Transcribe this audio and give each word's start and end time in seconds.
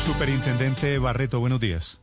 Superintendente 0.00 0.98
Barreto, 0.98 1.40
buenos 1.40 1.60
días. 1.60 2.00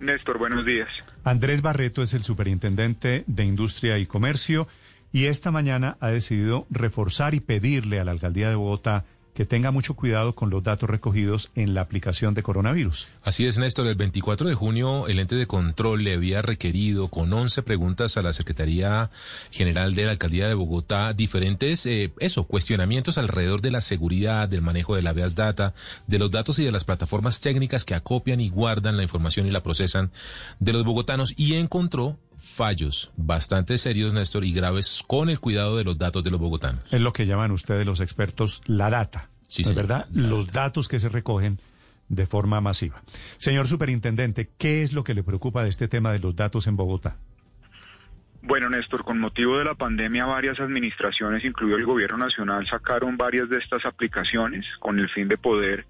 Néstor, 0.00 0.38
buenos 0.38 0.64
días. 0.64 0.88
Andrés 1.22 1.60
Barreto 1.60 2.02
es 2.02 2.14
el 2.14 2.22
superintendente 2.22 3.24
de 3.26 3.44
Industria 3.44 3.98
y 3.98 4.06
Comercio 4.06 4.68
y 5.12 5.26
esta 5.26 5.50
mañana 5.50 5.98
ha 6.00 6.08
decidido 6.08 6.66
reforzar 6.70 7.34
y 7.34 7.40
pedirle 7.40 8.00
a 8.00 8.04
la 8.04 8.12
alcaldía 8.12 8.48
de 8.48 8.54
Bogotá 8.54 9.04
que 9.36 9.44
tenga 9.44 9.70
mucho 9.70 9.94
cuidado 9.94 10.34
con 10.34 10.48
los 10.48 10.64
datos 10.64 10.88
recogidos 10.88 11.50
en 11.54 11.74
la 11.74 11.82
aplicación 11.82 12.32
de 12.32 12.42
coronavirus. 12.42 13.08
Así 13.22 13.44
es, 13.44 13.58
Néstor. 13.58 13.86
El 13.86 13.94
24 13.94 14.48
de 14.48 14.54
junio, 14.54 15.08
el 15.08 15.18
ente 15.18 15.34
de 15.34 15.46
control 15.46 16.04
le 16.04 16.14
había 16.14 16.40
requerido 16.40 17.08
con 17.08 17.30
11 17.30 17.62
preguntas 17.62 18.16
a 18.16 18.22
la 18.22 18.32
Secretaría 18.32 19.10
General 19.50 19.94
de 19.94 20.06
la 20.06 20.12
Alcaldía 20.12 20.48
de 20.48 20.54
Bogotá 20.54 21.12
diferentes, 21.12 21.84
eh, 21.84 22.14
eso, 22.18 22.44
cuestionamientos 22.44 23.18
alrededor 23.18 23.60
de 23.60 23.72
la 23.72 23.82
seguridad, 23.82 24.48
del 24.48 24.62
manejo 24.62 24.96
de 24.96 25.02
la 25.02 25.12
VEAS 25.12 25.34
Data, 25.34 25.74
de 26.06 26.18
los 26.18 26.30
datos 26.30 26.58
y 26.58 26.64
de 26.64 26.72
las 26.72 26.84
plataformas 26.84 27.38
técnicas 27.40 27.84
que 27.84 27.94
acopian 27.94 28.40
y 28.40 28.48
guardan 28.48 28.96
la 28.96 29.02
información 29.02 29.46
y 29.46 29.50
la 29.50 29.62
procesan 29.62 30.12
de 30.60 30.72
los 30.72 30.82
bogotanos 30.82 31.34
y 31.36 31.56
encontró 31.56 32.16
fallos 32.46 33.10
bastante 33.16 33.76
serios, 33.78 34.12
Néstor, 34.12 34.44
y 34.44 34.52
graves 34.52 35.02
con 35.06 35.28
el 35.28 35.40
cuidado 35.40 35.76
de 35.76 35.84
los 35.84 35.98
datos 35.98 36.24
de 36.24 36.30
los 36.30 36.40
bogotanos. 36.40 36.82
Es 36.90 37.00
lo 37.00 37.12
que 37.12 37.26
llaman 37.26 37.50
ustedes 37.50 37.84
los 37.84 38.00
expertos 38.00 38.62
la 38.66 38.88
data. 38.90 39.28
Sí, 39.48 39.62
¿no 39.62 39.70
es 39.70 39.74
verdad? 39.74 40.06
La 40.12 40.28
Los 40.28 40.48
datos 40.48 40.88
que 40.88 41.00
se 41.00 41.08
recogen 41.08 41.60
de 42.08 42.26
forma 42.26 42.60
masiva. 42.60 43.02
Señor 43.36 43.68
superintendente, 43.68 44.50
¿qué 44.58 44.82
es 44.82 44.92
lo 44.92 45.04
que 45.04 45.14
le 45.14 45.22
preocupa 45.22 45.62
de 45.62 45.70
este 45.70 45.88
tema 45.88 46.12
de 46.12 46.20
los 46.20 46.36
datos 46.36 46.66
en 46.66 46.76
Bogotá? 46.76 47.16
Bueno, 48.46 48.70
Néstor, 48.70 49.02
con 49.02 49.18
motivo 49.18 49.58
de 49.58 49.64
la 49.64 49.74
pandemia, 49.74 50.24
varias 50.24 50.60
administraciones, 50.60 51.44
incluido 51.44 51.78
el 51.78 51.84
Gobierno 51.84 52.16
Nacional, 52.16 52.64
sacaron 52.68 53.16
varias 53.16 53.48
de 53.48 53.58
estas 53.58 53.84
aplicaciones 53.84 54.64
con 54.78 55.00
el 55.00 55.08
fin 55.08 55.26
de 55.26 55.36
poder 55.36 55.84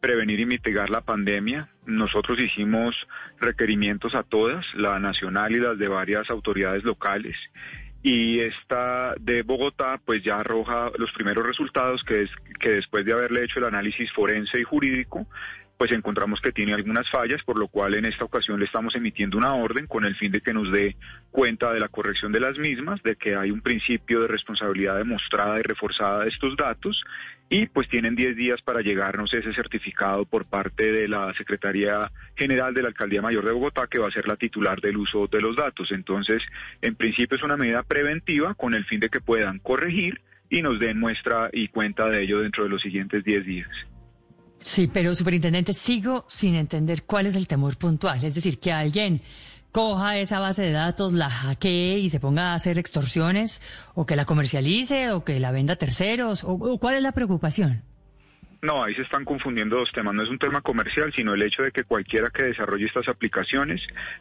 prevenir 0.00 0.40
y 0.40 0.46
mitigar 0.46 0.90
la 0.90 1.02
pandemia. 1.02 1.68
Nosotros 1.86 2.40
hicimos 2.40 2.96
requerimientos 3.38 4.16
a 4.16 4.24
todas, 4.24 4.66
la 4.74 4.98
nacional 4.98 5.52
y 5.52 5.60
las 5.60 5.78
de 5.78 5.86
varias 5.86 6.28
autoridades 6.30 6.82
locales. 6.82 7.36
Y 8.02 8.40
esta 8.40 9.14
de 9.20 9.42
Bogotá, 9.42 10.00
pues 10.04 10.24
ya 10.24 10.40
arroja 10.40 10.90
los 10.98 11.12
primeros 11.12 11.46
resultados, 11.46 12.02
que 12.02 12.22
es 12.22 12.30
que 12.58 12.70
después 12.70 13.04
de 13.04 13.12
haberle 13.12 13.44
hecho 13.44 13.60
el 13.60 13.66
análisis 13.66 14.10
forense 14.12 14.58
y 14.58 14.64
jurídico, 14.64 15.28
pues 15.80 15.92
encontramos 15.92 16.42
que 16.42 16.52
tiene 16.52 16.74
algunas 16.74 17.08
fallas, 17.08 17.42
por 17.42 17.58
lo 17.58 17.66
cual 17.66 17.94
en 17.94 18.04
esta 18.04 18.26
ocasión 18.26 18.58
le 18.58 18.66
estamos 18.66 18.94
emitiendo 18.96 19.38
una 19.38 19.54
orden 19.54 19.86
con 19.86 20.04
el 20.04 20.14
fin 20.14 20.30
de 20.30 20.42
que 20.42 20.52
nos 20.52 20.70
dé 20.70 20.94
cuenta 21.30 21.72
de 21.72 21.80
la 21.80 21.88
corrección 21.88 22.32
de 22.32 22.40
las 22.40 22.58
mismas, 22.58 23.02
de 23.02 23.16
que 23.16 23.34
hay 23.34 23.50
un 23.50 23.62
principio 23.62 24.20
de 24.20 24.28
responsabilidad 24.28 24.98
demostrada 24.98 25.58
y 25.58 25.62
reforzada 25.62 26.24
de 26.24 26.28
estos 26.28 26.54
datos, 26.54 27.02
y 27.48 27.64
pues 27.64 27.88
tienen 27.88 28.14
10 28.14 28.36
días 28.36 28.60
para 28.60 28.82
llegarnos 28.82 29.32
ese 29.32 29.54
certificado 29.54 30.26
por 30.26 30.44
parte 30.44 30.92
de 30.92 31.08
la 31.08 31.32
Secretaría 31.32 32.12
General 32.36 32.74
de 32.74 32.82
la 32.82 32.88
Alcaldía 32.88 33.22
Mayor 33.22 33.46
de 33.46 33.52
Bogotá, 33.52 33.86
que 33.86 34.00
va 34.00 34.08
a 34.08 34.12
ser 34.12 34.28
la 34.28 34.36
titular 34.36 34.82
del 34.82 34.98
uso 34.98 35.28
de 35.28 35.40
los 35.40 35.56
datos. 35.56 35.92
Entonces, 35.92 36.42
en 36.82 36.94
principio 36.94 37.38
es 37.38 37.42
una 37.42 37.56
medida 37.56 37.84
preventiva 37.84 38.52
con 38.52 38.74
el 38.74 38.84
fin 38.84 39.00
de 39.00 39.08
que 39.08 39.22
puedan 39.22 39.60
corregir 39.60 40.20
y 40.50 40.60
nos 40.60 40.78
den 40.78 41.00
muestra 41.00 41.48
y 41.54 41.68
cuenta 41.68 42.10
de 42.10 42.20
ello 42.20 42.40
dentro 42.40 42.64
de 42.64 42.68
los 42.68 42.82
siguientes 42.82 43.24
10 43.24 43.46
días. 43.46 43.86
Sí, 44.62 44.86
pero 44.86 45.14
superintendente, 45.14 45.72
sigo 45.72 46.24
sin 46.28 46.54
entender 46.54 47.04
cuál 47.04 47.26
es 47.26 47.34
el 47.34 47.46
temor 47.46 47.76
puntual. 47.76 48.22
Es 48.24 48.34
decir, 48.34 48.60
que 48.60 48.72
alguien 48.72 49.22
coja 49.72 50.18
esa 50.18 50.38
base 50.38 50.62
de 50.62 50.72
datos, 50.72 51.12
la 51.12 51.30
hackee 51.30 51.98
y 51.98 52.10
se 52.10 52.20
ponga 52.20 52.52
a 52.52 52.54
hacer 52.54 52.78
extorsiones, 52.78 53.60
o 53.94 54.06
que 54.06 54.16
la 54.16 54.24
comercialice, 54.24 55.12
o 55.12 55.24
que 55.24 55.40
la 55.40 55.52
venda 55.52 55.74
a 55.74 55.76
terceros, 55.76 56.44
o, 56.44 56.52
o 56.52 56.78
cuál 56.78 56.96
es 56.96 57.02
la 57.02 57.12
preocupación. 57.12 57.82
No, 58.62 58.84
ahí 58.84 58.94
se 58.94 59.02
están 59.02 59.24
confundiendo 59.24 59.76
dos 59.76 59.90
temas. 59.92 60.14
No 60.14 60.22
es 60.22 60.28
un 60.28 60.38
tema 60.38 60.60
comercial, 60.60 61.10
sino 61.14 61.32
el 61.32 61.42
hecho 61.42 61.62
de 61.62 61.72
que 61.72 61.84
cualquiera 61.84 62.28
que 62.28 62.42
desarrolle 62.42 62.84
estas 62.84 63.08
aplicaciones 63.08 63.80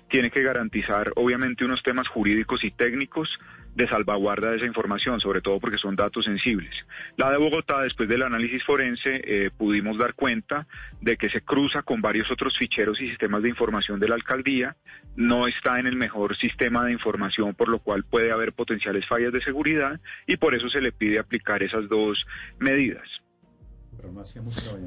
tiene 0.09 0.31
que 0.31 0.41
garantizar, 0.41 1.11
obviamente, 1.15 1.65
unos 1.65 1.83
temas 1.83 2.07
jurídicos 2.07 2.63
y 2.63 2.71
técnicos 2.71 3.37
de 3.75 3.87
salvaguarda 3.87 4.51
de 4.51 4.57
esa 4.57 4.65
información, 4.65 5.19
sobre 5.19 5.41
todo 5.41 5.59
porque 5.59 5.77
son 5.77 5.95
datos 5.97 6.23
sensibles. 6.23 6.73
La 7.17 7.29
de 7.31 7.37
Bogotá, 7.37 7.81
después 7.81 8.07
del 8.07 8.23
análisis 8.23 8.63
forense, 8.63 9.21
eh, 9.25 9.51
pudimos 9.55 9.97
dar 9.97 10.13
cuenta 10.13 10.67
de 11.01 11.17
que 11.17 11.29
se 11.29 11.41
cruza 11.41 11.81
con 11.83 12.01
varios 12.01 12.31
otros 12.31 12.57
ficheros 12.57 12.99
y 13.01 13.09
sistemas 13.09 13.43
de 13.43 13.49
información 13.49 13.99
de 13.99 14.07
la 14.07 14.15
alcaldía, 14.15 14.77
no 15.17 15.47
está 15.47 15.79
en 15.79 15.87
el 15.87 15.97
mejor 15.97 16.37
sistema 16.37 16.85
de 16.85 16.93
información, 16.93 17.55
por 17.55 17.67
lo 17.67 17.79
cual 17.79 18.05
puede 18.05 18.31
haber 18.31 18.53
potenciales 18.53 19.05
fallas 19.05 19.33
de 19.33 19.41
seguridad 19.41 19.99
y 20.27 20.37
por 20.37 20.55
eso 20.55 20.69
se 20.69 20.81
le 20.81 20.93
pide 20.93 21.19
aplicar 21.19 21.61
esas 21.61 21.89
dos 21.89 22.25
medidas. 22.59 23.21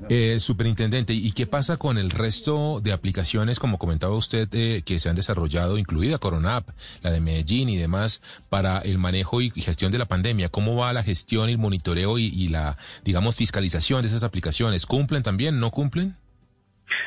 Eh, 0.08 0.38
superintendente, 0.40 1.12
¿y 1.12 1.32
qué 1.32 1.46
pasa 1.46 1.76
con 1.76 1.98
el 1.98 2.10
resto 2.10 2.80
de 2.80 2.92
aplicaciones, 2.92 3.58
como 3.58 3.78
comentaba 3.78 4.16
usted, 4.16 4.48
eh, 4.52 4.82
que 4.84 4.98
se 4.98 5.08
han 5.08 5.16
desarrollado, 5.16 5.78
incluida 5.78 6.18
Coronap, 6.18 6.68
la 7.02 7.10
de 7.10 7.20
Medellín 7.20 7.68
y 7.68 7.76
demás, 7.76 8.22
para 8.48 8.78
el 8.78 8.98
manejo 8.98 9.40
y 9.40 9.50
gestión 9.50 9.92
de 9.92 9.98
la 9.98 10.06
pandemia? 10.06 10.48
¿Cómo 10.48 10.76
va 10.76 10.92
la 10.92 11.02
gestión 11.02 11.48
y 11.48 11.52
el 11.52 11.58
monitoreo 11.58 12.18
y, 12.18 12.26
y 12.26 12.48
la, 12.48 12.78
digamos, 13.04 13.36
fiscalización 13.36 14.02
de 14.02 14.08
esas 14.08 14.22
aplicaciones? 14.22 14.86
¿Cumplen 14.86 15.22
también? 15.22 15.60
¿No 15.60 15.70
cumplen? 15.70 16.16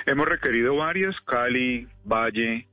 Hemos 0.05 0.27
requerido 0.27 0.75
varias, 0.75 1.15
Cali, 1.21 1.87
Valle, 2.03 2.67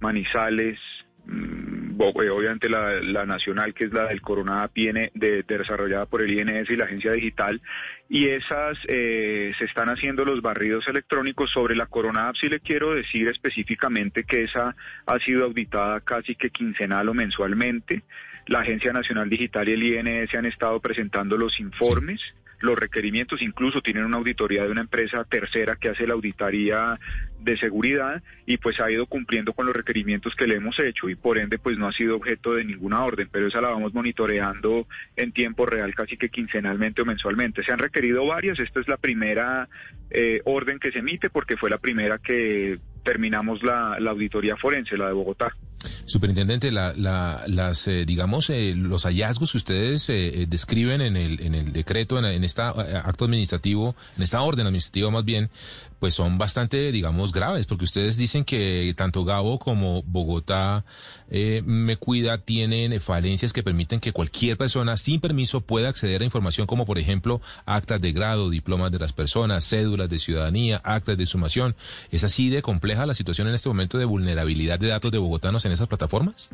Manizales, 0.00 0.78
mm, 1.26 1.67
obviamente 2.06 2.68
la, 2.68 3.00
la 3.02 3.26
nacional, 3.26 3.74
que 3.74 3.84
es 3.84 3.92
la 3.92 4.06
del 4.06 4.20
Corona 4.20 4.68
viene 4.72 5.10
de, 5.14 5.42
desarrollada 5.42 6.06
por 6.06 6.22
el 6.22 6.32
INS 6.32 6.70
y 6.70 6.76
la 6.76 6.84
agencia 6.84 7.12
digital, 7.12 7.60
y 8.08 8.28
esas 8.28 8.78
eh, 8.86 9.52
se 9.58 9.64
están 9.64 9.88
haciendo 9.88 10.24
los 10.24 10.40
barridos 10.40 10.86
electrónicos 10.88 11.50
sobre 11.50 11.76
la 11.76 11.86
Corona 11.86 12.28
App. 12.28 12.36
Sí 12.36 12.48
le 12.48 12.60
quiero 12.60 12.94
decir 12.94 13.28
específicamente 13.28 14.24
que 14.24 14.44
esa 14.44 14.74
ha 15.06 15.18
sido 15.18 15.44
auditada 15.44 16.00
casi 16.00 16.34
que 16.34 16.50
quincenal 16.50 17.08
o 17.08 17.14
mensualmente. 17.14 18.02
La 18.46 18.60
Agencia 18.60 18.92
Nacional 18.92 19.28
Digital 19.28 19.68
y 19.68 19.72
el 19.72 19.82
INS 19.82 20.34
han 20.34 20.46
estado 20.46 20.80
presentando 20.80 21.36
los 21.36 21.60
informes. 21.60 22.20
Los 22.60 22.78
requerimientos 22.78 23.42
incluso 23.42 23.80
tienen 23.80 24.04
una 24.04 24.16
auditoría 24.16 24.64
de 24.64 24.70
una 24.70 24.80
empresa 24.80 25.24
tercera 25.24 25.76
que 25.76 25.88
hace 25.90 26.06
la 26.06 26.14
auditoría 26.14 26.98
de 27.40 27.56
seguridad 27.56 28.22
y 28.46 28.56
pues 28.58 28.80
ha 28.80 28.90
ido 28.90 29.06
cumpliendo 29.06 29.52
con 29.52 29.66
los 29.66 29.76
requerimientos 29.76 30.34
que 30.34 30.46
le 30.46 30.56
hemos 30.56 30.78
hecho 30.80 31.08
y 31.08 31.14
por 31.14 31.38
ende 31.38 31.58
pues 31.58 31.78
no 31.78 31.86
ha 31.86 31.92
sido 31.92 32.16
objeto 32.16 32.54
de 32.54 32.64
ninguna 32.64 33.04
orden, 33.04 33.28
pero 33.30 33.46
esa 33.46 33.60
la 33.60 33.68
vamos 33.68 33.94
monitoreando 33.94 34.86
en 35.16 35.32
tiempo 35.32 35.66
real 35.66 35.94
casi 35.94 36.16
que 36.16 36.30
quincenalmente 36.30 37.02
o 37.02 37.04
mensualmente. 37.04 37.62
Se 37.62 37.72
han 37.72 37.78
requerido 37.78 38.26
varias, 38.26 38.58
esta 38.58 38.80
es 38.80 38.88
la 38.88 38.96
primera 38.96 39.68
eh, 40.10 40.40
orden 40.44 40.78
que 40.78 40.90
se 40.90 40.98
emite 40.98 41.30
porque 41.30 41.56
fue 41.56 41.70
la 41.70 41.78
primera 41.78 42.18
que 42.18 42.78
terminamos 43.04 43.62
la, 43.62 43.98
la 44.00 44.10
auditoría 44.10 44.56
forense, 44.56 44.96
la 44.96 45.06
de 45.06 45.12
Bogotá. 45.12 45.52
Superintendente, 46.06 46.70
la, 46.70 46.92
la, 46.96 47.44
las, 47.46 47.86
eh, 47.86 48.04
digamos, 48.04 48.50
eh, 48.50 48.74
los 48.76 49.04
hallazgos 49.04 49.52
que 49.52 49.58
ustedes 49.58 50.08
eh, 50.08 50.42
eh, 50.42 50.46
describen 50.48 51.00
en 51.00 51.16
el, 51.16 51.40
en 51.40 51.54
el 51.54 51.72
decreto, 51.72 52.18
en, 52.18 52.24
en 52.24 52.44
este 52.44 52.62
acto 52.62 53.24
administrativo, 53.26 53.94
en 54.16 54.22
esta 54.22 54.42
orden 54.42 54.66
administrativa 54.66 55.10
más 55.10 55.24
bien, 55.24 55.50
pues 55.98 56.14
son 56.14 56.38
bastante, 56.38 56.92
digamos, 56.92 57.32
graves, 57.32 57.66
porque 57.66 57.84
ustedes 57.84 58.16
dicen 58.16 58.44
que 58.44 58.94
tanto 58.96 59.24
Gabo 59.24 59.58
como 59.58 60.02
Bogotá 60.04 60.84
eh, 61.30 61.62
Me 61.64 61.96
Cuida 61.96 62.38
tienen 62.38 63.00
falencias 63.00 63.52
que 63.52 63.62
permiten 63.62 64.00
que 64.00 64.12
cualquier 64.12 64.56
persona 64.56 64.96
sin 64.96 65.20
permiso 65.20 65.60
pueda 65.60 65.88
acceder 65.88 66.22
a 66.22 66.24
información 66.24 66.66
como, 66.66 66.86
por 66.86 66.98
ejemplo, 66.98 67.40
actas 67.66 68.00
de 68.00 68.12
grado, 68.12 68.48
diplomas 68.48 68.92
de 68.92 68.98
las 68.98 69.12
personas, 69.12 69.68
cédulas 69.68 70.08
de 70.08 70.18
ciudadanía, 70.18 70.80
actas 70.84 71.18
de 71.18 71.26
sumación. 71.26 71.74
¿Es 72.10 72.22
así 72.22 72.48
de 72.48 72.62
compleja 72.62 73.04
la 73.04 73.14
situación 73.14 73.48
en 73.48 73.54
este 73.54 73.68
momento 73.68 73.98
de 73.98 74.04
vulnerabilidad 74.04 74.78
de 74.78 74.88
datos 74.88 75.10
de 75.10 75.18
bogotanos 75.18 75.64
en 75.68 75.74
esas 75.74 75.88
plataformas? 75.88 76.50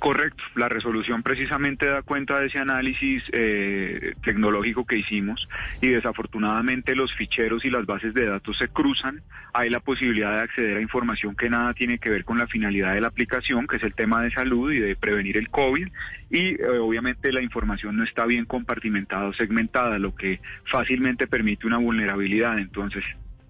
Correcto, 0.00 0.42
la 0.56 0.68
resolución 0.68 1.22
precisamente 1.22 1.86
da 1.86 2.02
cuenta 2.02 2.38
de 2.38 2.48
ese 2.48 2.58
análisis 2.58 3.22
eh, 3.32 4.14
tecnológico 4.22 4.84
que 4.84 4.98
hicimos 4.98 5.48
y 5.80 5.88
desafortunadamente 5.88 6.94
los 6.94 7.14
ficheros 7.14 7.64
y 7.64 7.70
las 7.70 7.86
bases 7.86 8.12
de 8.12 8.26
datos 8.26 8.58
se 8.58 8.68
cruzan. 8.68 9.22
Hay 9.54 9.70
la 9.70 9.80
posibilidad 9.80 10.36
de 10.36 10.42
acceder 10.42 10.76
a 10.76 10.82
información 10.82 11.36
que 11.36 11.48
nada 11.48 11.72
tiene 11.74 11.98
que 11.98 12.10
ver 12.10 12.24
con 12.24 12.38
la 12.38 12.46
finalidad 12.48 12.92
de 12.92 13.00
la 13.00 13.08
aplicación, 13.08 13.66
que 13.66 13.76
es 13.76 13.82
el 13.82 13.94
tema 13.94 14.22
de 14.22 14.30
salud 14.32 14.72
y 14.72 14.78
de 14.80 14.96
prevenir 14.96 15.38
el 15.38 15.48
COVID. 15.48 15.88
Y 16.30 16.60
eh, 16.60 16.78
obviamente 16.80 17.32
la 17.32 17.40
información 17.40 17.96
no 17.96 18.04
está 18.04 18.26
bien 18.26 18.44
compartimentada 18.44 19.26
o 19.26 19.32
segmentada, 19.32 19.98
lo 19.98 20.14
que 20.14 20.40
fácilmente 20.70 21.26
permite 21.26 21.66
una 21.66 21.78
vulnerabilidad. 21.78 22.58
Entonces, 22.58 23.04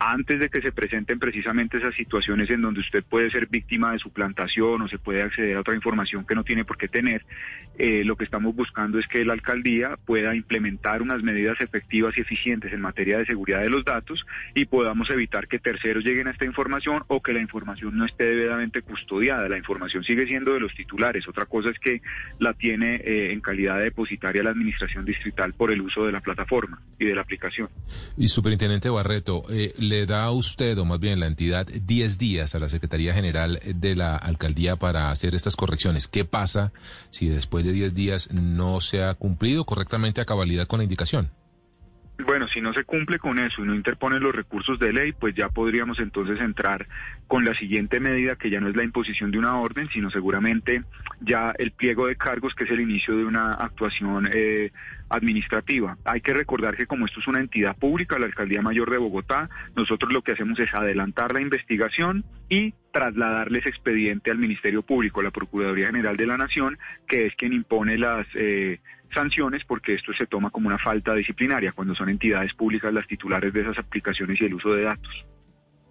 antes 0.06 0.38
de 0.38 0.50
que 0.50 0.60
se 0.60 0.70
presenten 0.70 1.18
precisamente 1.18 1.78
esas 1.78 1.94
situaciones 1.94 2.50
en 2.50 2.60
donde 2.60 2.80
usted 2.80 3.02
puede 3.02 3.30
ser 3.30 3.46
víctima 3.46 3.92
de 3.92 3.98
suplantación 3.98 4.82
o 4.82 4.88
se 4.88 4.98
puede 4.98 5.22
acceder 5.22 5.56
a 5.56 5.60
otra 5.60 5.74
información 5.74 6.26
que 6.26 6.34
no 6.34 6.44
tiene 6.44 6.64
por 6.64 6.76
qué 6.76 6.88
tener, 6.88 7.24
eh, 7.78 8.04
lo 8.04 8.14
que 8.14 8.24
estamos 8.24 8.54
buscando 8.54 8.98
es 8.98 9.06
que 9.08 9.24
la 9.24 9.32
alcaldía 9.32 9.96
pueda 10.04 10.34
implementar 10.34 11.00
unas 11.00 11.22
medidas 11.22 11.58
efectivas 11.60 12.16
y 12.18 12.20
eficientes 12.20 12.70
en 12.74 12.82
materia 12.82 13.16
de 13.18 13.24
seguridad 13.24 13.62
de 13.62 13.70
los 13.70 13.82
datos 13.82 14.26
y 14.54 14.66
podamos 14.66 15.08
evitar 15.08 15.48
que 15.48 15.58
terceros 15.58 16.04
lleguen 16.04 16.28
a 16.28 16.32
esta 16.32 16.44
información 16.44 17.02
o 17.08 17.22
que 17.22 17.32
la 17.32 17.40
información 17.40 17.96
no 17.96 18.04
esté 18.04 18.24
debidamente 18.24 18.82
custodiada. 18.82 19.48
La 19.48 19.56
información 19.56 20.04
sigue 20.04 20.26
siendo 20.26 20.52
de 20.52 20.60
los 20.60 20.74
titulares. 20.74 21.26
Otra 21.26 21.46
cosa 21.46 21.70
es 21.70 21.78
que 21.78 22.02
la 22.38 22.52
tiene 22.52 22.96
eh, 22.96 23.32
en 23.32 23.40
calidad 23.40 23.78
de 23.78 23.84
depositaria 23.84 24.42
la 24.42 24.50
administración 24.50 25.06
distrital 25.06 25.54
por 25.54 25.72
el 25.72 25.80
uso 25.80 26.04
de 26.04 26.12
la 26.12 26.20
plataforma 26.20 26.82
y 26.98 27.06
de 27.06 27.14
la 27.14 27.22
aplicación. 27.22 27.70
Y 28.18 28.28
superintendente 28.28 28.90
Barreto, 28.90 29.44
eh, 29.50 29.72
¿le 29.78 29.93
da 30.06 30.24
a 30.24 30.30
usted, 30.30 30.78
o 30.78 30.84
más 30.84 31.00
bien 31.00 31.20
la 31.20 31.26
entidad, 31.26 31.66
10 31.66 32.18
días 32.18 32.54
a 32.54 32.58
la 32.58 32.68
Secretaría 32.68 33.14
General 33.14 33.60
de 33.64 33.94
la 33.94 34.16
Alcaldía 34.16 34.76
para 34.76 35.10
hacer 35.10 35.34
estas 35.34 35.56
correcciones? 35.56 36.08
¿Qué 36.08 36.24
pasa 36.24 36.72
si 37.10 37.28
después 37.28 37.64
de 37.64 37.72
10 37.72 37.94
días 37.94 38.28
no 38.32 38.80
se 38.80 39.02
ha 39.02 39.14
cumplido 39.14 39.64
correctamente 39.64 40.20
a 40.20 40.24
cabalidad 40.24 40.66
con 40.66 40.78
la 40.78 40.84
indicación? 40.84 41.30
Bueno, 42.26 42.48
si 42.48 42.60
no 42.60 42.72
se 42.72 42.84
cumple 42.84 43.18
con 43.18 43.38
eso 43.38 43.62
y 43.62 43.66
no 43.66 43.74
interponen 43.74 44.22
los 44.22 44.34
recursos 44.34 44.78
de 44.78 44.92
ley, 44.92 45.12
pues 45.12 45.34
ya 45.34 45.50
podríamos 45.50 45.98
entonces 45.98 46.40
entrar 46.40 46.86
con 47.26 47.44
la 47.44 47.54
siguiente 47.54 48.00
medida, 48.00 48.36
que 48.36 48.48
ya 48.48 48.60
no 48.60 48.68
es 48.68 48.76
la 48.76 48.82
imposición 48.82 49.30
de 49.30 49.38
una 49.38 49.58
orden, 49.58 49.88
sino 49.90 50.10
seguramente 50.10 50.82
ya 51.20 51.52
el 51.58 51.72
pliego 51.72 52.06
de 52.06 52.16
cargos, 52.16 52.54
que 52.54 52.64
es 52.64 52.70
el 52.70 52.80
inicio 52.80 53.16
de 53.16 53.24
una 53.24 53.52
actuación 53.52 54.28
eh, 54.32 54.72
administrativa. 55.10 55.98
Hay 56.04 56.22
que 56.22 56.32
recordar 56.32 56.76
que 56.76 56.86
como 56.86 57.04
esto 57.04 57.20
es 57.20 57.28
una 57.28 57.40
entidad 57.40 57.76
pública, 57.76 58.18
la 58.18 58.26
Alcaldía 58.26 58.62
Mayor 58.62 58.90
de 58.90 58.98
Bogotá, 58.98 59.50
nosotros 59.76 60.10
lo 60.10 60.22
que 60.22 60.32
hacemos 60.32 60.58
es 60.58 60.72
adelantar 60.72 61.34
la 61.34 61.42
investigación 61.42 62.24
y 62.48 62.72
trasladarles 62.92 63.66
expediente 63.66 64.30
al 64.30 64.38
Ministerio 64.38 64.82
Público, 64.82 65.20
la 65.20 65.30
Procuraduría 65.30 65.88
General 65.88 66.16
de 66.16 66.26
la 66.26 66.38
Nación, 66.38 66.78
que 67.06 67.26
es 67.26 67.34
quien 67.34 67.52
impone 67.52 67.98
las... 67.98 68.26
Eh, 68.34 68.80
sanciones 69.14 69.64
porque 69.64 69.94
esto 69.94 70.12
se 70.12 70.26
toma 70.26 70.50
como 70.50 70.68
una 70.68 70.78
falta 70.78 71.14
disciplinaria 71.14 71.72
cuando 71.72 71.94
son 71.94 72.08
entidades 72.08 72.52
públicas 72.54 72.92
las 72.92 73.06
titulares 73.06 73.52
de 73.52 73.62
esas 73.62 73.78
aplicaciones 73.78 74.40
y 74.40 74.44
el 74.44 74.54
uso 74.54 74.74
de 74.74 74.82
datos. 74.82 75.24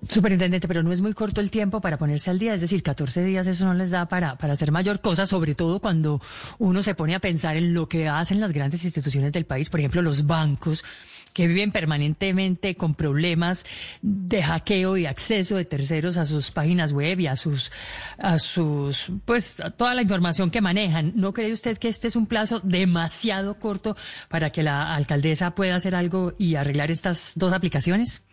Superintendente, 0.08 0.68
pero 0.68 0.84
no 0.84 0.92
es 0.92 1.02
muy 1.02 1.14
corto 1.14 1.42
el 1.42 1.50
tiempo 1.50 1.82
para 1.82 1.98
ponerse 1.98 2.30
al 2.30 2.40
día, 2.40 2.54
es 2.54 2.62
decir, 2.62 2.84
14 2.84 3.24
días 3.24 3.48
eso 3.48 3.66
no 3.66 3.74
les 3.74 3.92
da 3.92 4.08
para, 4.08 4.38
para 4.38 4.54
hacer 4.54 4.72
mayor 4.72 5.02
cosa, 5.02 5.26
sobre 5.26 5.56
todo 5.56 5.80
cuando 5.80 6.22
uno 6.60 6.84
se 6.84 6.96
pone 6.96 7.16
a 7.16 7.20
pensar 7.20 7.58
en 7.58 7.74
lo 7.74 7.88
que 7.88 8.10
hacen 8.10 8.40
las 8.40 8.54
grandes 8.54 8.84
instituciones 8.84 9.32
del 9.32 9.46
país, 9.46 9.70
por 9.70 9.80
ejemplo, 9.80 10.02
los 10.02 10.26
bancos, 10.26 10.84
que 11.34 11.48
viven 11.48 11.72
permanentemente 11.72 12.76
con 12.76 12.96
problemas 12.96 13.66
de 14.02 14.42
hackeo 14.44 14.98
y 14.98 15.06
acceso 15.06 15.56
de 15.56 15.66
terceros 15.66 16.18
a 16.18 16.26
sus 16.26 16.52
páginas 16.52 16.94
web 16.94 17.20
y 17.20 17.28
a 17.28 17.36
sus, 17.36 17.72
a 18.18 18.40
sus, 18.40 19.12
pues, 19.26 19.60
a 19.60 19.72
toda 19.72 19.96
la 19.96 20.04
información 20.04 20.52
que 20.52 20.62
manejan. 20.62 21.14
¿No 21.16 21.34
cree 21.34 21.52
usted 21.52 21.78
que 21.78 21.88
este 21.88 22.08
es 22.08 22.16
un 22.16 22.28
plazo 22.28 22.60
demasiado 22.60 23.60
corto 23.60 23.98
para 24.30 24.52
que 24.52 24.64
la 24.64 24.94
alcaldesa 24.94 25.56
pueda 25.56 25.76
hacer 25.76 25.96
algo 25.96 26.34
y 26.38 26.56
arreglar 26.56 26.92
estas 26.92 27.34
dos 27.36 27.54
aplicaciones? 27.54 28.24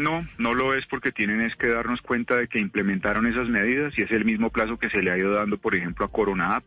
No, 0.00 0.26
no 0.38 0.54
lo 0.54 0.74
es 0.74 0.86
porque 0.86 1.12
tienen 1.12 1.42
es 1.42 1.54
que 1.56 1.68
darnos 1.68 2.00
cuenta 2.00 2.34
de 2.36 2.48
que 2.48 2.58
implementaron 2.58 3.26
esas 3.26 3.48
medidas 3.48 3.92
y 3.98 4.02
es 4.02 4.10
el 4.10 4.24
mismo 4.24 4.48
plazo 4.48 4.78
que 4.78 4.88
se 4.88 5.02
le 5.02 5.10
ha 5.10 5.18
ido 5.18 5.32
dando, 5.32 5.58
por 5.58 5.74
ejemplo, 5.74 6.06
a 6.06 6.10
Corona 6.10 6.56
App 6.56 6.64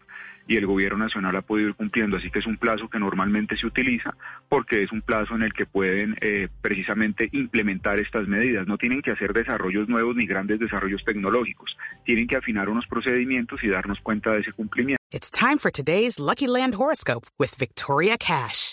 y 0.47 0.57
el 0.57 0.67
gobierno 0.67 0.99
nacional 0.99 1.35
ha 1.35 1.41
podido 1.41 1.69
ir 1.69 1.75
cumpliendo. 1.75 2.17
Así 2.17 2.29
que 2.29 2.39
es 2.39 2.45
un 2.45 2.57
plazo 2.57 2.89
que 2.89 2.99
normalmente 2.99 3.57
se 3.57 3.65
utiliza 3.65 4.15
porque 4.49 4.83
es 4.83 4.91
un 4.91 5.01
plazo 5.01 5.33
en 5.35 5.41
el 5.41 5.53
que 5.53 5.65
pueden 5.65 6.15
eh, 6.21 6.47
precisamente 6.61 7.27
implementar 7.31 7.99
estas 7.99 8.27
medidas. 8.27 8.67
No 8.67 8.77
tienen 8.77 9.01
que 9.01 9.11
hacer 9.11 9.33
desarrollos 9.33 9.89
nuevos 9.89 10.15
ni 10.15 10.27
grandes 10.27 10.59
desarrollos 10.59 11.03
tecnológicos. 11.03 11.75
Tienen 12.05 12.27
que 12.27 12.35
afinar 12.35 12.69
unos 12.69 12.85
procedimientos 12.85 13.63
y 13.63 13.67
darnos 13.67 13.99
cuenta 14.01 14.31
de 14.33 14.41
ese 14.41 14.51
cumplimiento. 14.51 15.01
It's 15.11 15.31
time 15.31 15.57
for 15.57 15.71
today's 15.71 16.19
Lucky 16.19 16.47
Land 16.47 16.75
horoscope 16.75 17.27
with 17.39 17.55
Victoria 17.57 18.17
Cash. 18.17 18.72